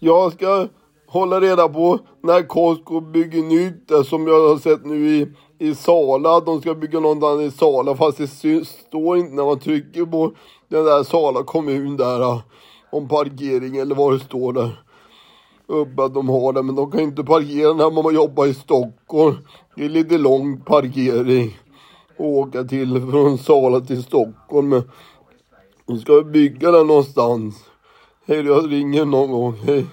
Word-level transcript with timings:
Jag 0.00 0.32
ska 0.32 0.68
hålla 1.06 1.40
reda 1.40 1.68
på 1.68 1.98
när 2.22 2.42
Costco 2.42 3.00
bygger 3.00 3.42
nytt, 3.42 3.88
där 3.88 4.02
som 4.02 4.26
jag 4.26 4.48
har 4.48 4.58
sett 4.58 4.86
nu 4.86 5.08
i, 5.08 5.26
i 5.58 5.74
Sala. 5.74 6.40
De 6.40 6.60
ska 6.60 6.74
bygga 6.74 7.00
någonstans 7.00 7.54
i 7.54 7.58
Sala 7.58 7.96
fast 7.96 8.18
det 8.18 8.26
syns, 8.26 8.68
står 8.68 9.18
inte 9.18 9.34
när 9.34 9.44
man 9.44 9.58
trycker 9.58 10.04
på 10.04 10.32
den 10.68 10.84
där 10.84 11.02
Sala 11.02 11.42
kommun 11.42 11.96
där 11.96 12.20
ah, 12.20 12.42
om 12.92 13.08
parkering 13.08 13.76
eller 13.76 13.94
vad 13.94 14.12
det 14.12 14.20
står 14.20 14.52
där. 14.52 14.82
Uppe 15.66 16.04
att 16.04 16.14
de 16.14 16.28
har 16.28 16.52
det, 16.52 16.62
men 16.62 16.74
de 16.74 16.90
kan 16.90 17.00
inte 17.00 17.24
parkera 17.24 17.72
när 17.72 18.02
man 18.02 18.14
jobbar 18.14 18.46
i 18.46 18.54
Stockholm. 18.54 19.36
Det 19.76 19.84
är 19.84 19.88
lite 19.88 20.18
lång 20.18 20.60
parkering. 20.60 21.58
att 22.10 22.20
Åka 22.20 22.64
till 22.64 23.00
från 23.10 23.38
Sala 23.38 23.80
till 23.80 24.02
Stockholm. 24.02 24.68
Men 24.68 24.82
de 25.86 25.98
ska 25.98 26.22
bygga 26.22 26.70
den 26.70 26.86
någonstans. 26.86 27.64
Hej 28.28 28.42
då, 28.42 28.52
jag 28.52 28.72
ringer 28.72 29.04
någon 29.04 29.30
gång. 29.30 29.54
Hej. 29.66 29.86